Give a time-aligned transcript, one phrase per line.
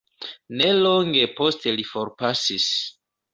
[0.61, 2.67] Ne longe poste li forpasis.